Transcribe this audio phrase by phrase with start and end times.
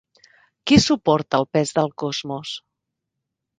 [0.71, 2.57] Qui suporta el pes del cosmos?